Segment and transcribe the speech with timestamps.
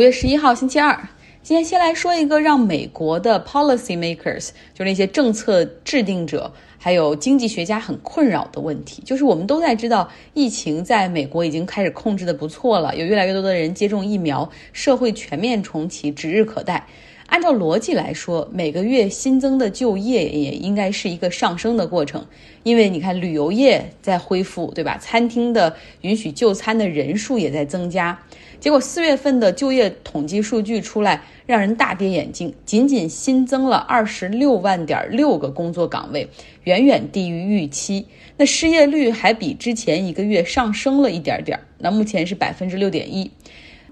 [0.00, 0.98] 五月十一号，星期二。
[1.42, 16.86] 今天先来说一个让美国的 policy makers，就那些政策制定者，还有经济学家很困扰的问题，就是我们都在知道，疫情在美国已经开始控制的不错了，有越来越多的人接种疫苗，社会全面重启指日可待。
[17.30, 22.26] 按照逻辑来说，每个月新增的就业也应该是一个上升的过程，
[22.64, 24.98] 因为你看旅游业在恢复，对吧？
[24.98, 28.20] 餐厅的允许就餐的人数也在增加。
[28.58, 36.28] 结果四月份的就业统计数据出来，让人大跌眼镜，仅仅新增了二十六万点六个工作岗位，
[36.64, 38.06] 远远低于预期。
[38.38, 43.30] 那失业率还比之前一个月上升了一点点，那目前是百分之六点一。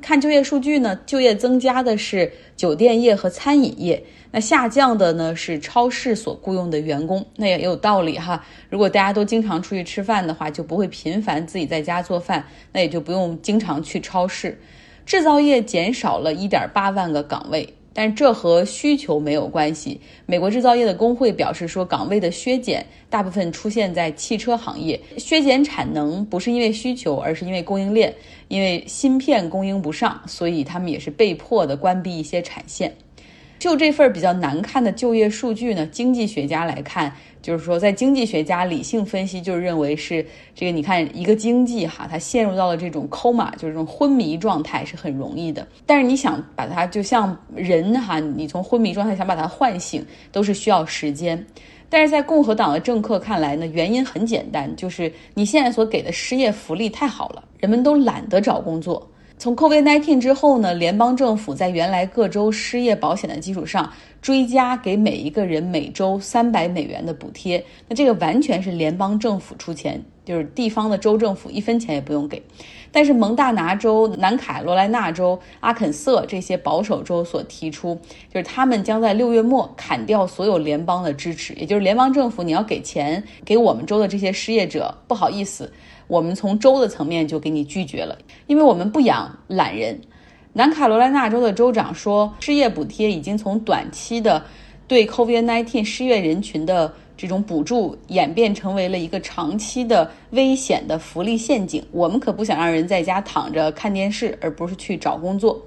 [0.00, 7.26] 看就业数据呢，就业增加的是酒店业和餐饮业，那下降的呢是超市所雇佣的员工。
[7.36, 14.60] 那也有道理哈，如果大家都经常出去吃饭的话，就不会频繁自己在家做饭，那也就不用经常去超市。
[15.04, 17.74] 制造业减少了一点八万个岗位。
[17.98, 20.00] 但这和需求没有关系。
[20.24, 28.14] 美国制造业的工会表示说，岗位的削减大部分出现在汽车行业，削减产能不是因为需求，而是因为供应链，
[28.46, 32.94] 因为芯片供应不上，所以他们也是被迫的关闭一些产线。
[33.58, 40.72] 就这份比较难看的就业数据呢，经济学家来看，就是说，在经济学家理性分析，就是认为是这个。
[40.72, 45.66] 你看，一个经济哈，它陷入到了这种 coma，就是这种昏迷状态，是很容易的。
[45.84, 51.44] 但是你想把它就像人哈，你从昏迷状态想把它唤醒，都是需要时间。
[51.90, 59.10] 但是在共和党的政客看来呢，原因很简单，就是你现在所给的失业福利太好了，人们都懒得找工作。
[59.38, 63.88] 从 COVID-19 之后呢，联邦政府在原来各州失业保险的基础上，
[64.20, 67.64] 追加给每一个人每周三百美元的补贴。
[67.86, 72.42] 那这个完全是联邦政府出钱，就是地方的州政府一分钱也不用给。
[72.90, 77.94] 但是蒙大拿州、南卡罗来纳州、阿肯色这些保守州所提出，
[78.34, 85.72] 就是他们将在六月末砍掉所有联邦的支持，也就是联邦政府你要给钱给我们州的这些失业者，不好意思。
[86.08, 90.00] 我们从州的层面就给你拒绝了，因为我们不养懒人。
[90.54, 94.42] 南卡罗来纳州的州长说，失业补贴已经从短期的
[94.88, 101.84] 对 COVID-19 失业人群的这种补助，演变成为了一个长期的危险的福利陷阱。
[101.92, 105.62] 我们可不想让人在家躺着看电视，而不是去找工作。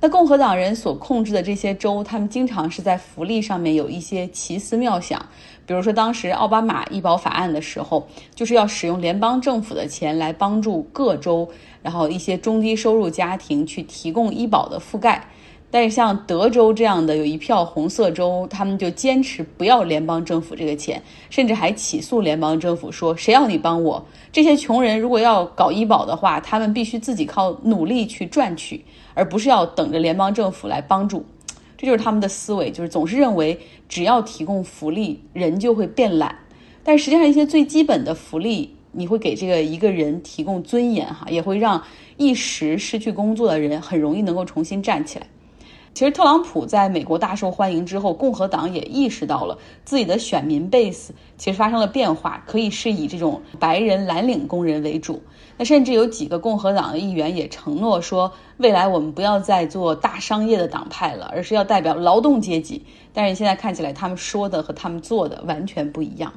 [0.00, 5.24] 那共和党人所控制的这些州，他们经常是在福利上面有一些奇思妙想。
[5.64, 11.48] 比如说，当时奥巴马医保法案的时候，就是要使用联邦政府的钱来帮助各州，
[11.82, 15.28] 然后一些中低收入家庭去提供医保的覆盖。
[15.70, 24.04] 但是像德州这样的有一票红色州，他们就坚持不要联邦政府这个钱，甚至还起诉联邦政府说：“谁要你帮我？
[24.30, 28.84] 这些穷人如果要搞医保的话，他们必须自己靠努力去赚取，
[29.14, 31.24] 而不是要等着联邦政府来帮助。”
[31.82, 36.38] 这就是他们的思维，就是总是认为只要提供福利，人就会变懒。
[36.84, 41.82] 但实际上，一些最基本的福利，你会给这个一个人提供尊严，哈，也会让
[42.16, 45.26] 一时失去工作的人很容易能够重新站起来。
[45.94, 55.22] 其实特朗普在美国大受欢迎之后，共和党也意识到了自己的选民 base 其实发生了变化，可以是以这种白人蓝领工人为主。
[55.58, 62.82] 那甚至有几个共和党的议员也承诺说，未来我们不要再做大商业的党派了，而是要代表劳动阶级。
[63.12, 66.32] 但是现在看起来，他们说的和他们做的完全不一样。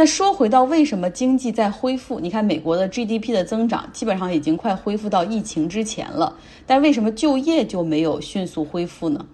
[0.00, 2.20] 那说回到为什么经济在恢复？
[2.20, 6.32] 你看美国的 GDP 的增长基本上已经快恢复到疫情之前了，
[6.64, 9.26] 但为什么就业就没有迅速恢复呢？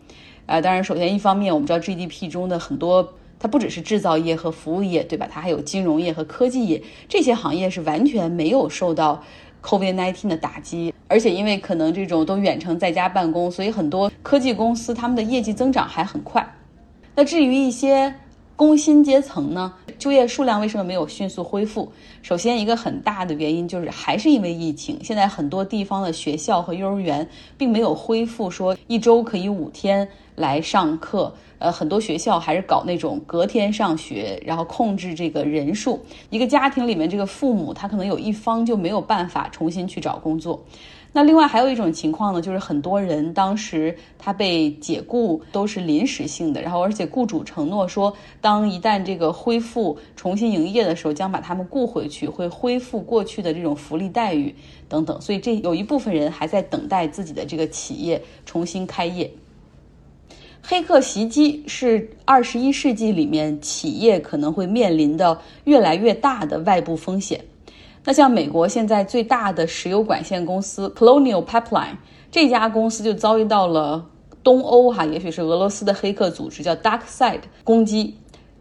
[0.46, 3.06] 呃，当然，首先一方面我们知道 GDP 中的很多
[3.38, 5.28] 它不只是制造业和服务业，对吧？
[5.30, 9.22] 它还有金融业和科技业，这些行业是完全没有受到
[9.62, 16.42] COVID-19 的打击，而且因为可能这种都远程在家办公，所以很多科技公司他们的业绩增长还很快。
[17.14, 18.12] 那至于一些
[18.56, 19.72] 工薪阶层呢？
[19.98, 21.90] 就业数量为什么没有迅速恢复？
[22.22, 24.96] 首先，一个很大的原因就是还是因为疫情。
[25.02, 27.28] 现在很多地方的学校和幼儿园
[27.58, 31.32] 并没有恢复，说一周可以五天来上课。
[31.58, 35.98] 呃，很多学校还是搞那种隔天上学，然后控制这个人数。
[36.30, 40.62] 一个家庭里面，这个父母他可能有一方就没有办法重新去找工作。
[41.16, 54.52] 那另外还有一种情况呢，就是很多人当时他被解雇都是临时性的，然后而且雇主承诺说，当一旦这个恢复重新营业的时候，将把他们雇回去，会恢复过去的这种福利待遇
[54.88, 55.20] 等等。
[55.20, 59.30] 所以这有一部分人还在等待自己的这个企业重新开业。
[60.60, 67.40] 黑客袭击是二十一世纪里面企业可能会面临的越来越大的外部风险。
[68.04, 71.96] 那像美国现在最大的石油管线公司 Colonial Pipeline，
[72.30, 74.04] 这家公司就遭遇到了
[74.42, 78.16] 东欧哈，也许是俄罗斯的黑客组织叫 DarkSide 攻击。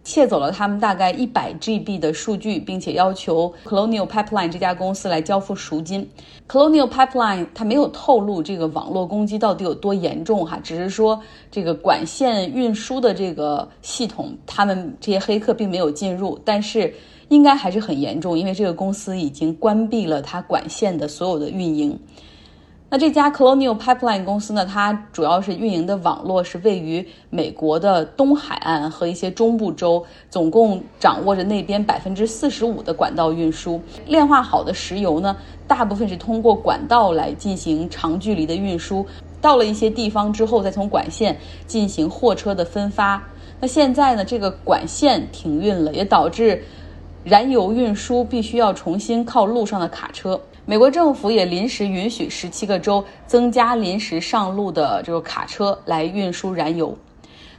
[0.05, 6.05] 窃走了他们大概一百 GB 的数据，并且要求 Colonial Pipeline 这家公司来交付赎金。
[6.45, 11.17] Colonial Pipeline 它没有透露这个网络攻击到底有多严重哈，只是说
[11.49, 16.93] 这个管线运输的这个系统，他们这些黑客并没有进入，但是
[17.33, 21.99] 应该还是很严重，因为这个公司已经关闭了它管线的所有的运营。
[22.89, 24.63] 那这家 Colonial Pipeline 公司呢？
[24.67, 33.81] 它主要是运营的网络是位于美国的东海岸和一些中部州，总共掌握着那边百分之四十五的管道运输。
[34.05, 35.35] 炼化好的石油呢，
[35.67, 39.03] 大部分是通过管道来进行长距离的运输，
[39.41, 43.19] 到了一些地方之后，再从管线进行货车的分发。
[43.59, 46.63] 那现在呢，这个管线停运了，也导致
[47.23, 50.39] 燃油运输必须要重新靠路上的卡车。
[50.65, 56.97] 美国政府也临时允许十七个州增加临时上路的这个卡车来运输燃油。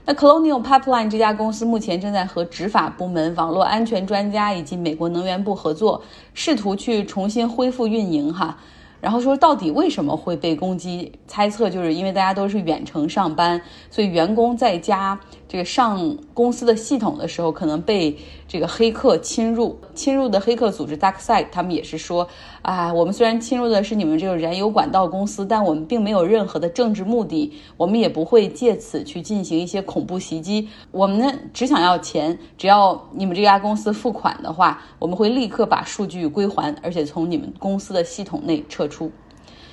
[0.04, 6.02] 那 Colonial Pipeline 这家公司目前正在和执法部门、网络安全专家以及美国能源部合作，
[6.34, 8.32] 试图去重新恢复运营。
[8.32, 8.58] 哈。
[9.00, 11.12] 然后说，到底为什么会被攻击？
[11.26, 15.18] 猜测就是因为大家都是远程上班，所以员工在家
[15.54, 18.18] 这个上公司的系统的时候，可能被
[18.48, 19.78] 这个黑客侵入。
[19.94, 22.26] 侵入的黑客组织 DarkSide，他们也是说，
[22.60, 30.68] 啊，我们虽然侵入的是你们这个燃油管道公司，但我们并没有任何的政治目的，我们也不会借此去进行一些恐怖袭击。
[30.90, 39.08] 我们呢，只想要钱，只要你们这家公司付款的话，我们会立刻把数据归还，而且从你们公司的系统内撤出。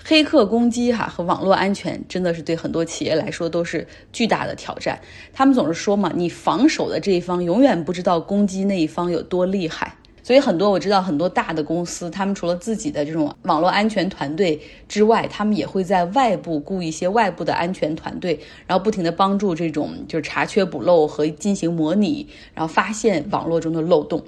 [0.03, 5.00] 黑客攻击哈和网络安全真的是对很多企业来说都是巨大的挑战。
[5.31, 9.95] 他们总是说嘛，你防守的这一方永远不知道攻击那一方有多厉害。
[10.24, 24.24] 所以很多我知道很多大的公司，他们除了自己的这种网络安全团队之外，他们也会在外部雇一些外部的安全团队，然后不停的帮助这种就是查缺补漏和进行模拟，然后发现网络中的漏洞。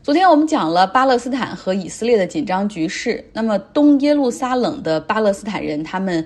[0.00, 6.24] 昨天我们讲了巴勒斯坦和以色列的紧张局势，那么东耶路撒冷的巴勒斯坦人他们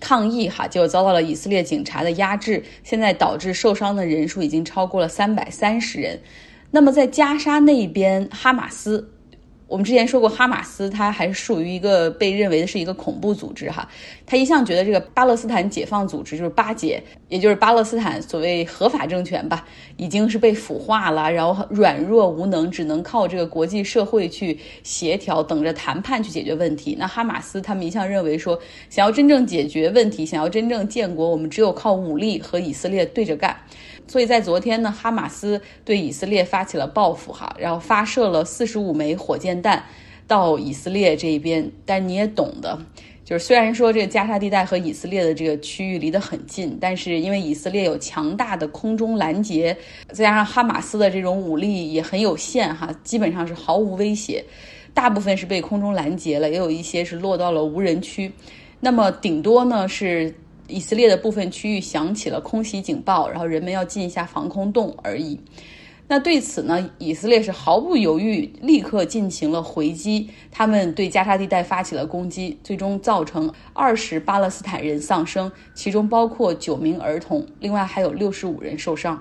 [0.00, 6.20] 抗议哈，就遭到了以色列警察的压制，现在导致受伤的人数已经超过了三百三十人。
[6.70, 9.10] 那么在加沙那边，哈马斯。
[9.68, 13.88] 我们之前说过，哈马斯它还是属于一个被认为的是一个恐怖组织哈。
[14.24, 19.66] 他一向觉得这个巴勒斯坦解放组织就是巴解，也就是巴勒斯坦所谓合法政权吧，
[19.96, 26.96] 已经是被腐化了，然后软弱无能，只能靠这个国际社会去协调，等着谈判去解决问题。
[26.98, 28.56] 那哈马斯他们一向认为说，
[28.88, 33.56] 想要真正解决问题，想要真正建国，我们只有靠武力和以色列对着干。
[34.08, 39.84] 所以在昨天呢，哈马斯对以色列发起了报复，哈，然后发射了四十五枚火箭弹
[40.28, 41.70] 到以色列这边。
[41.84, 42.78] 但你也懂的，
[43.24, 49.76] 就是虽然说这个加沙地带和以色列的这个区域离得很近，但是因为以色列有强大的空中拦截，
[50.08, 54.44] 再加上哈马斯的这种武力也很有限，哈，基本上是毫无威胁。
[54.94, 58.32] 大部分是被空中拦截了，也有一些是落到了无人区。
[58.78, 60.32] 那么顶多呢是。
[60.68, 65.38] 以色列的部分区域响起了空袭警报，然后人们要进一下防空洞而已。
[66.08, 70.30] 那对此呢，以色列是毫不犹豫，立刻进行了回击。
[70.52, 79.20] 他们对加沙地带发起了攻击，最终造成二十巴勒斯坦人丧生，其中包括九名儿童，另外还有六十五人受伤。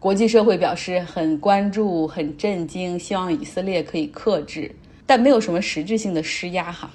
[0.00, 6.90] 国际社会表示很关注、很震惊，希望以色列可以克制，但没有什么实质性的施压哈。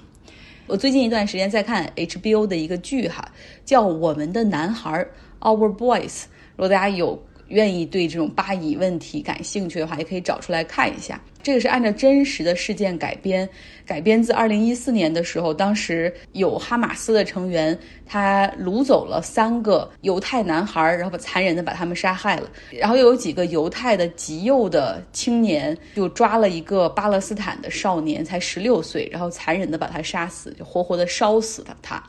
[0.69, 3.27] 我最近一段时间在看 HBO 的一个剧哈，
[3.65, 5.03] 叫《我们的男孩》
[5.39, 6.25] （Our Boys）。
[6.55, 11.21] 如果大家有愿意对这种巴以问题感兴趣的话，也可以找出来看一下。
[11.41, 13.47] 这个是按照真实的事件改编，
[13.85, 22.49] 改编自二零一四年的时候，当时有哈马斯的成员，他掳走了三个犹太男孩，然后残忍的把他们杀害了。
[22.71, 32.03] 然后又有几个犹太的极右的青年，就抓了一个巴勒斯坦的少年，才十六岁，然后残忍的把他杀死，就活活的烧死了他。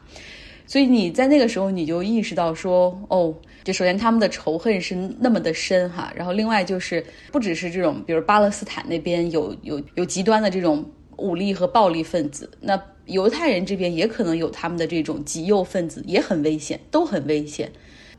[0.66, 3.34] 所以你在那个时候，你就意识到说，哦，
[3.72, 10.84] 首先他们的仇恨是那么的深哈，然后另外就是不只是这种，比如巴勒斯坦那边有有有极端的这种
[11.16, 17.70] 武力和暴力分子，那犹太人这边也可能有他们的这种极右分子，也很危险，都很危险。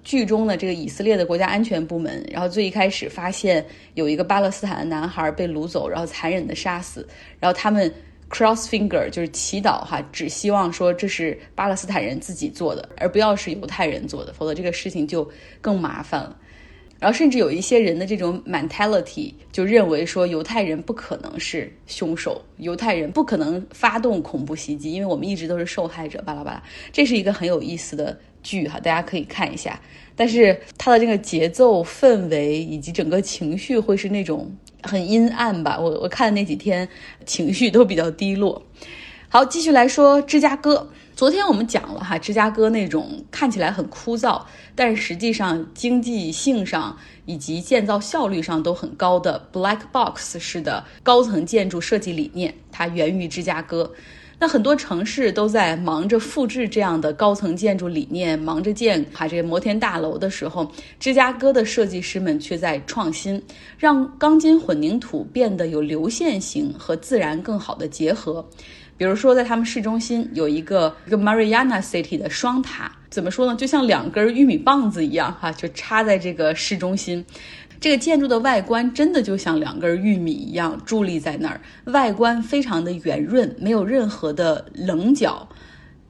[0.03, 7.07] 剧中的这个以色列的国家安全部门，然后最一开始发现有一个巴勒斯坦的男孩被掳走，然后残忍的杀死，
[7.39, 7.91] 然后他们。
[8.31, 16.37] Cross finger 就是祈祷哈，只希望说这是巴勒斯坦人自己做的，而不要是犹太人做的，否则这个事情就更麻烦了。
[16.97, 26.21] 然后甚至有一些人的这种 mentality 就认为说犹太人不可能是凶手，犹太人不可能发动恐怖袭击，因为我们一直都是受害者。
[26.21, 29.81] 巴拉巴拉，这是一个很有意思的剧哈，大家可以看一下。
[30.15, 35.77] 但是它的这个节奏、氛围以及整个情绪会是那种很阴暗吧？
[35.79, 36.87] 我我看的那几天
[37.25, 38.61] 情绪都比较低落。
[39.29, 40.89] 好，继续来说芝加哥。
[41.15, 44.41] 昨天我们讲了哈，芝加哥那种看起来很枯燥，
[44.75, 53.91] 但实际上经济性上以及建造效率上都很高的 Black Box 式的高层建筑设计理念，它源于芝加哥。
[54.41, 60.67] 那很多城市都在忙着复制这样的高层建筑理念，忙着建哈这摩天大楼的时候，
[60.99, 63.39] 芝加哥的设计师们却在创新，
[63.77, 68.43] 让钢筋混凝土变得有流线型和自然更好的结合。
[68.97, 73.55] 比如说，在他们市中心有一个一个 Mariana City 的双塔，怎么说呢？
[73.55, 77.23] 就像两根玉米棒子一样，哈，就插在这个市中心。
[77.81, 85.49] 这个建筑的外观真的就像两根玉米一样伫立在那儿，外观非常的圆润，没有任何的棱角，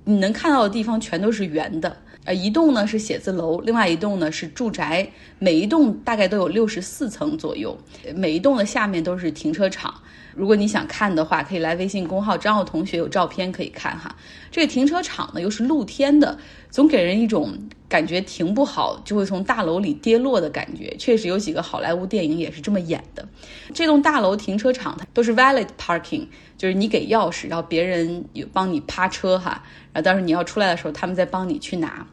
[0.04, 1.96] 你能看到的地方全都是圆的。
[2.26, 5.10] 呃，一栋呢是写字楼，另外一栋呢是住宅，
[5.40, 7.78] 每一栋大概都有六十四层左右，
[8.14, 9.94] 每一栋的下面都是停车场。
[10.36, 14.16] 如果你想看的话，可以来微信公号张浩同学有照片可以看哈。
[14.50, 16.38] 这个停车场呢又是露天的，
[16.70, 17.58] 总给人一种
[17.90, 20.96] 感觉停不好就会从大楼里跌落的感觉。
[20.98, 23.28] 确实有几个好莱坞电影也是这么演的。
[23.74, 26.26] 这栋大楼停车场它都是 valet parking，
[26.58, 32.08] 就是你给钥匙，然后别人有帮你趴车哈，然后到时候你要出来的时候，他们再帮你去拿。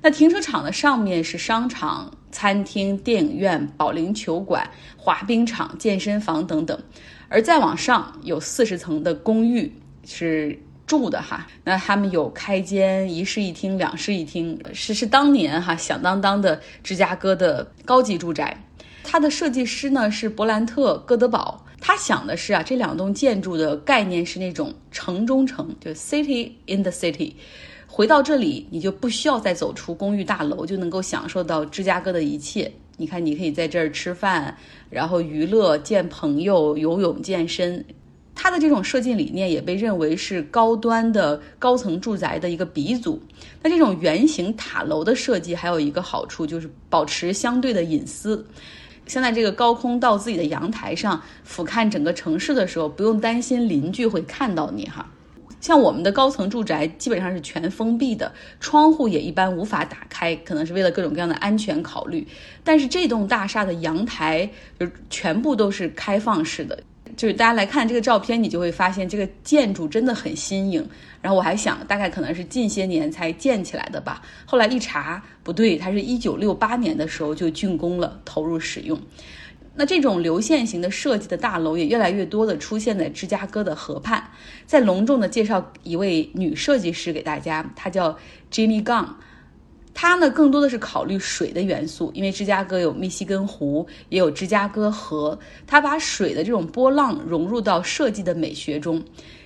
[0.00, 6.80] 那停车场的上面是商场、餐厅、电影院、保龄球馆、滑冰场、健身房等等。
[7.28, 9.72] 而再往上有四十层的公寓
[10.04, 18.64] 是住的哈，那他们有开间一室一厅、两室一厅，是是当年哈响当当的芝加哥的高级住宅。
[19.04, 27.34] 它的设计师呢是伯兰特·戈德堡，他想的是啊，这两栋建筑的概念是那种城中城，就 city in the city。
[27.86, 32.70] 回到这里，你就不需要再走出公寓大楼，就能够享受到芝加哥的一切。
[32.98, 34.58] 你看，你可以在这儿吃饭，
[34.90, 37.84] 然后娱乐、见朋友、游泳、健身。
[38.34, 43.20] 它的这种设计理念也被认为是高端的高层住宅的一个鼻祖。
[43.62, 48.46] 那这种圆形塔楼的设计还有一个好处，就是保持相对的隐私。
[49.06, 55.10] 像在这个高空到自己的阳台上俯瞰整个城市的时候，不用担心邻居会看到你哈。
[55.60, 62.26] 像我们的高层住宅基本上是全封闭的，窗户也一般无法打开，可能是为了各种各样的安全考虑。
[62.62, 64.48] 但是这栋大厦的阳台
[64.78, 66.78] 就全部都是开放式的，
[67.16, 70.88] 就是大家来看这个照片，你就会发现这个建筑真的很新颖。
[71.20, 74.22] 然后我还想，大概可能是近些年才建起来的吧。
[74.46, 78.96] 后来一查，不对，它是一九六八年的时候就竣工了，投入使用。
[79.78, 84.20] 那这种流线型的设计的大楼也越来越多的出现在芝加哥的河畔。
[84.66, 88.18] 再隆重的介绍一位女设计师给大家，她叫
[88.50, 89.06] Jenny Gung。
[89.94, 99.00] 她呢更多的是考虑水的元素，因为芝加哥有密西根湖，也有芝加哥河，她把水的这种波浪融入到设计的美学中。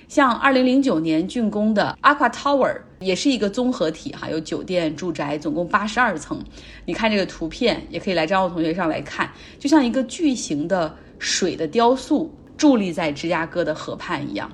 [0.08, 6.42] 像二零零九年竣工的 Aqua Tower 也是一个综合体哈，有酒店、住宅，总共八十二层。
[6.84, 14.50] 你看这个图片，也可以来张浩同学上来看，就像一个巨型的水的雕塑伫立在芝加哥的河畔一样。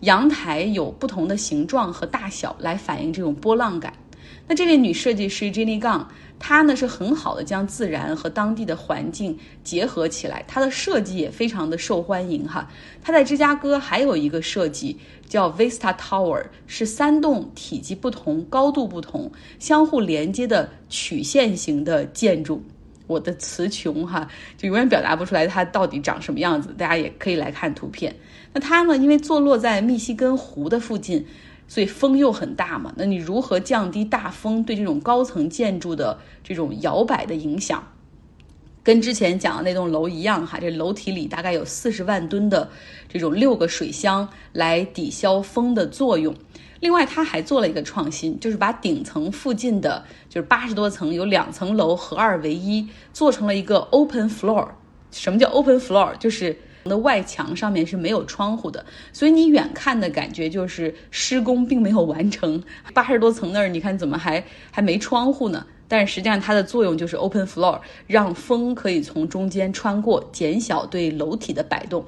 [0.00, 3.92] 阳台有不同的形状和大小来反映这种波浪感。
[4.46, 6.04] 那这位女设计师 Jenny Gung。
[6.36, 12.68] 她呢是很好的将自然和当地的环境结合起来，她的设计也非常的受欢迎哈。
[13.00, 22.62] 她在芝加哥还有一个设计叫 Vista Tower，是三栋体积不同、高度不同、相互连接的曲线型的建筑。
[23.06, 26.74] 我的词穷哈，就永远表达不出来它到底长什么样子。
[26.76, 28.14] 大家也可以来看图片。
[28.52, 31.24] 那它呢，因为坐落在密西根湖的附近。
[31.66, 37.82] 所以风又很大嘛，那你如何降低大风对这种高层建筑的这种摇摆的影响？
[38.82, 42.68] 跟之前讲的那栋楼一样哈，这楼体里大概有四十万吨的
[43.08, 46.34] 这种六个水箱来抵消风的作用。
[46.80, 54.68] 另外，他还做了一个创新，就是把顶层附近的就是八十多层有两层楼合二为一，做成了一个 open floor。
[55.10, 56.14] 什么叫 open floor？
[56.18, 56.54] 就是
[56.84, 62.62] 的外墙上面是没有窗户的，所以你远看的感觉就是施工并没有完成。
[62.92, 65.66] 八十多层那儿，你看怎么还还没窗户呢？
[65.86, 72.02] 但是实际上它的作用就是 open floor，让风可以从中间穿过，减小对楼体的摆动。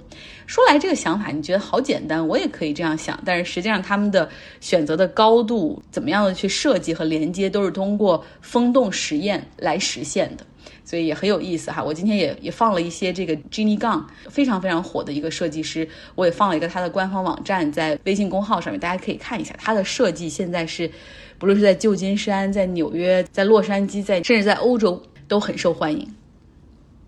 [0.47, 3.21] 说来这个想法，你觉得好简单，我也可以这样想。
[3.25, 4.28] 但是实际上他们的
[4.61, 10.45] 选择的高度，怎么样的去设计和连接，都是通过风洞实验来实现的。
[10.85, 11.82] 所以也很有意思哈。
[11.82, 20.28] 我今天也也放了一些这个 Jenny Gang 非常非常火的一个设计师，我也放了一个他的官方网站在微信公号上面，大家可以看一下他的设计。
[20.28, 20.90] 现在是
[21.38, 26.14] 不论是在旧金山、在纽约、在洛杉矶、在甚至在欧洲都很受欢迎。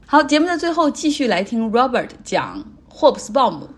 [0.07, 2.65] 好，节目的最后继续来听 Robert 讲。
[2.91, 3.69] 霍布斯鲍姆，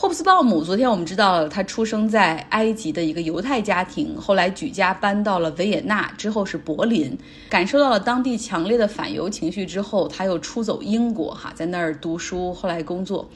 [0.00, 7.18] 霍布斯鲍姆，昨天我们知道了，他出生在埃及的一个犹太家庭，后来举家搬到了维也纳，之后是柏林，
[7.50, 13.28] 感受到了当地强烈的反犹情绪之后，他又出走英国，哈，在那儿读书，后来工作。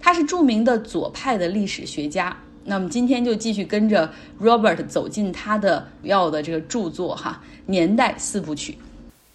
[0.00, 2.36] 他是著名的左派的历史学家。
[2.64, 4.10] 那么今天就继续跟着
[4.40, 8.76] Robert 走进他的主要的这个著作，哈，年代四部曲。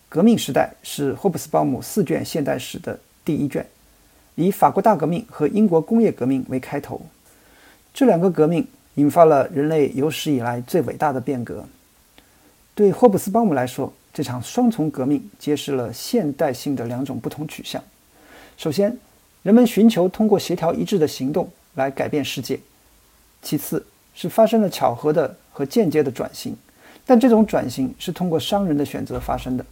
[0.10, 3.66] 革命时代是霍布斯鲍姆四卷现代史的第一卷。
[4.36, 7.00] 以法国大革命和英国工业革命为开头，
[7.94, 11.64] 这两个革命引发了人类有史以来最伟大的变革。
[12.74, 17.84] 对霍布斯鲍姆来说，这场双重革命揭示了现代性的两种不同取向。
[18.58, 18.98] 首先，
[19.44, 22.58] 人们寻求通过协调一致的行动来改变世界；
[23.44, 23.86] 其次，
[24.16, 26.56] 是发生了巧合的和间接的转型，
[27.06, 29.64] 但这种转型是通过商人的选择发生的。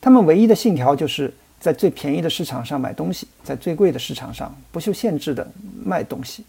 [0.00, 1.32] 他们唯一的信条就是。
[1.66, 5.44] 在最便宜的市场上买东西，在最贵的市场上不受限制的
[5.84, 6.44] 卖东西，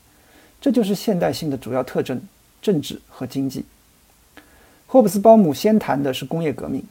[0.61, 2.21] 这就是现代性的主要特征：
[2.61, 3.65] 政治和经济。
[4.85, 6.83] 霍布斯鲍姆先谈的是工业革命，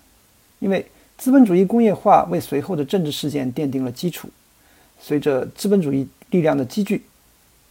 [0.59, 0.85] 因为
[1.17, 4.29] 资本主义工业化为随后的政治事件奠定了基础。
[4.99, 7.07] 随着资本主义力量的积聚，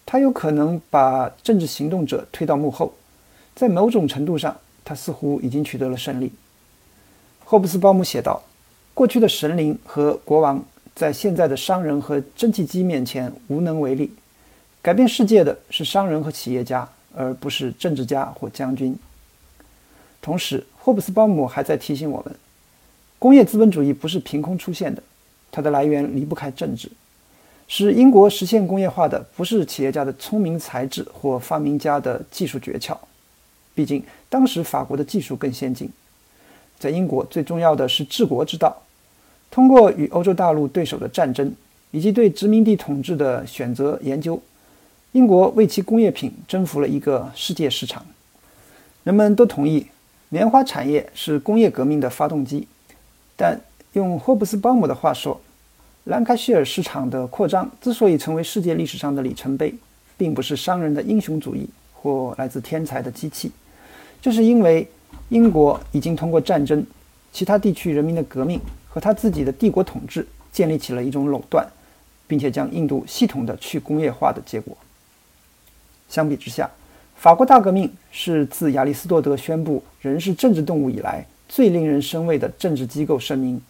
[0.06, 2.94] 他有可能把政治行动者推到幕后。
[3.54, 6.32] 在某种程度上，他似乎已经取得了胜利。
[7.44, 8.42] 霍布斯鲍姆写道。
[8.96, 10.64] 过去的神灵和国王
[10.96, 14.10] 在现在的商人和蒸汽机面前无能为力。
[14.82, 18.98] 改变世界的是商人和企业家，而不是政治家或将军。
[20.22, 22.34] 同时，霍布斯鲍姆还在提醒我们：
[23.20, 25.04] 工业资本主义不是凭空出现的，
[25.52, 26.90] 它的来源离不开政治。
[27.68, 32.96] 使英国实现工业化的不是企业家的聪明才智或发明家的技术诀窍，
[33.74, 35.90] 毕竟当时法国的技术更先进。
[36.80, 38.76] 在英国，最重要的是治国之道。
[39.50, 41.54] 通过与欧洲大陆对手的战争，
[41.92, 44.42] 以及对殖民地统治的选择研究，
[45.14, 48.06] 英国为其工业品征服了一个世界市场。
[49.04, 49.86] 人们都同意，
[50.30, 52.68] 棉花产业是工业革命的发动机。
[53.38, 53.60] 但
[53.94, 55.40] 用霍布斯鲍姆的话说，
[56.06, 59.74] 兰开希尔市场的扩张之所以成为世界历史上的里程碑，
[60.18, 63.52] 并不是商人的英雄主义或来自天才的机器，
[64.22, 64.86] 就是因为
[65.30, 66.86] 英国已经通过战争、
[67.32, 68.60] 其他地区人民的革命。
[68.88, 71.68] 和他自己的帝国统治建立起了一种垄断，
[72.28, 74.78] 并且将印度系统的去工业化的结果。
[76.08, 76.72] 相比之下，
[77.18, 83.62] 法国大革命是自亚里士多德宣布人是政治动物以来最令人生畏的政治机构声明。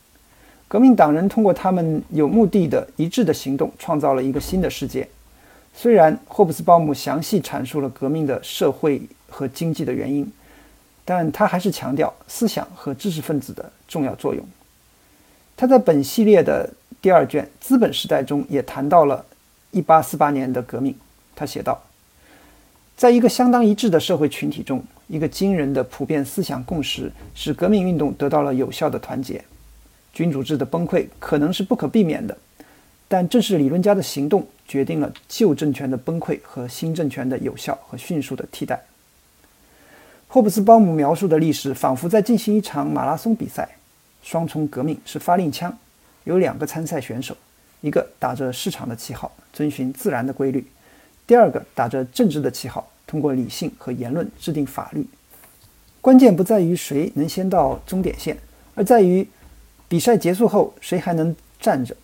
[0.68, 5.10] 革命党人通过他们有目的的一致的行动，创造了一个新的世界。
[5.74, 10.32] 虽然霍布斯鲍姆详细阐述了革命的社会和经济的原因，
[11.08, 14.44] 但他还是强调思想和知识分子的重要作用。
[15.56, 16.70] 他在本系列的
[17.02, 19.24] 第二卷《资本时代》中也谈到了
[19.74, 20.96] 1848年的革命。
[21.36, 21.80] 他写道
[22.98, 29.44] ：“在一个相当一致的社会群体中，一个惊人的普遍思想共识使革命运动得到了有效的团结。
[30.12, 32.36] 君主制的崩溃可能是不可避免的，
[33.08, 38.82] 但正是理论家的行动决定了旧政权的崩溃和新政权的有效和迅速的替代。”
[40.36, 43.70] 霍布斯鲍姆描述的历史仿佛在进行一场马拉松比赛。
[44.22, 45.74] 双重革命是发令枪，
[46.26, 47.34] 有两个参赛选手，
[47.80, 50.60] 一个打着市场的旗号，遵循自然的规律；
[51.26, 55.08] 第二个打着政治的旗号，通过理性和言论制定法律。
[56.02, 58.38] 关键不在于谁能先到终点线，
[58.74, 59.26] 而在于
[59.88, 61.96] 比赛结束后谁还能站着。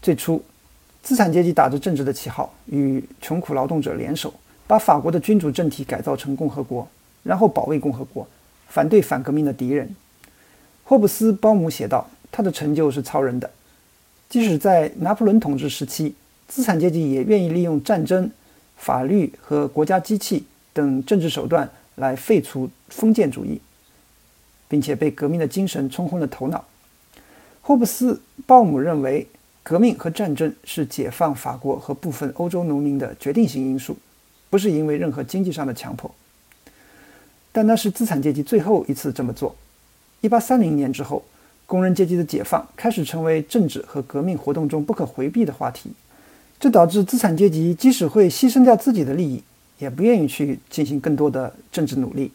[0.00, 0.40] 最初，
[1.02, 4.32] 资产阶级打着政治的旗号，与穷苦劳动者联手，
[4.68, 6.88] 把法国的君主政体改造成共和国，
[7.24, 8.28] 然后保卫共和国，
[8.68, 9.96] 反对反革命的敌人。
[10.84, 13.50] 霍布斯鲍姆写道：“他的成就是超人的。
[14.28, 16.14] 即使在拿破仑统治时期，
[16.46, 18.30] 资产阶级也愿意利用战争、
[18.76, 23.60] 法律和国家机器等政治手段来废除封建主义，
[24.68, 26.64] 并且被革命的精神冲昏了头脑。”
[27.62, 29.26] 霍布斯鲍姆认为，
[29.62, 33.96] 革命和战争是解放法国和部分欧洲农民的决定性因素，
[34.50, 36.14] 不是因为任何经济上的强迫。
[37.54, 39.54] 但那是资产阶级最后一次这么做。
[40.22, 41.24] 一八三零年之后，
[41.66, 45.92] 工人阶级的解放开始成为政治和革命活动中不可回避的话题。
[46.58, 49.40] 这导致资产阶级即使会牺牲掉自己的利益，
[49.78, 52.32] 也不愿意去进行更多的政治努力。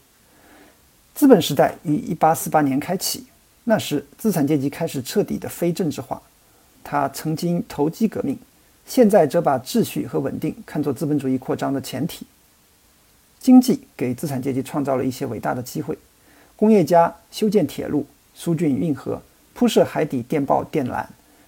[1.14, 3.26] 资本时代于一八四八年开启，
[3.66, 6.22] 那时资产阶级开始彻底的非政治化。
[6.82, 8.38] 他曾经投机革命，
[8.86, 12.26] 现在则把秩序和稳定看作资本主义扩张的前提。
[13.50, 15.98] 经济给资产阶级创造了一些伟大的机会：
[16.56, 19.20] 工业家修建铁路、疏浚运河、
[19.56, 21.04] 铺设海底电报电缆，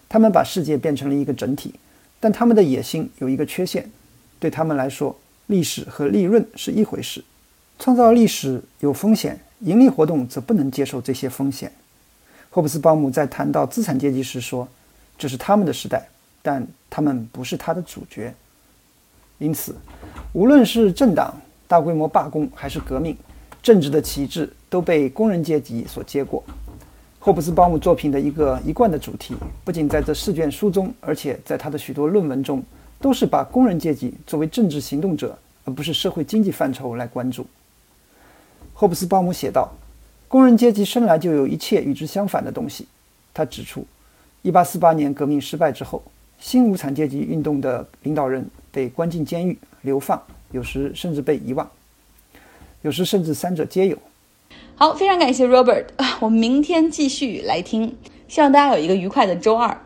[0.09, 1.75] 他们把世界变成了一个整体。
[2.19, 3.87] 但他们的野心有一个缺陷，
[4.39, 7.23] 对他们来说，历史和利润是一回事。
[7.77, 11.71] 创造历史有风险，盈利活动则不能接受这些风险。
[12.49, 14.67] 霍布斯鲍姆在谈到资产阶级时说
[15.19, 16.07] ：“这是他们的时代，
[16.41, 18.33] 但他们不是他的主角。”
[19.37, 19.75] 因此，
[20.33, 21.39] 无论是政党。
[21.71, 23.15] 大规模罢工还是革命，
[23.63, 26.43] 政治的旗帜都被工人阶级所接过。
[27.17, 32.61] 霍布斯鲍姆作品的一个一贯的主题，不仅在这四卷书中，而且在他的许多论文中，
[32.99, 37.47] 都是把工人阶级作为政治行动者，而不是社会经济范畴来关注。
[38.73, 39.71] 霍布斯鲍姆写道
[40.27, 42.85] ：“工人阶级生来就有一切与之相反的东西。”
[43.33, 43.87] 他指出
[44.43, 46.03] ，1848年革命失败之后，
[46.37, 50.21] 新无产阶级运动的领导人被关进监狱、流放。
[50.51, 51.69] 有时甚至被遗忘，
[52.81, 53.97] 有时甚至三者皆有。
[54.75, 55.85] 好，非常感谢 Robert，
[56.19, 57.95] 我们明天继续来听，
[58.27, 59.81] 希望大家有一个愉快的周二。